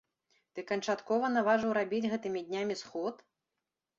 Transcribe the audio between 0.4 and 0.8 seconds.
Ты